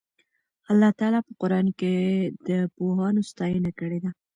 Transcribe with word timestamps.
الله 0.71 0.89
تعالی 0.99 1.19
په 1.27 1.33
قرآن 1.41 1.67
کې 1.79 1.93
د 2.47 2.49
پوهانو 2.75 3.21
ستاینه 3.29 3.71
کړې 3.79 3.99
ده. 4.03 4.11